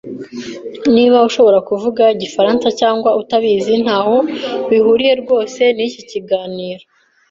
[0.95, 4.17] Niba ushobora kuvuga igifaransa cyangwa utabizi ntaho
[4.69, 6.83] bihuriye rwose niki kiganiro.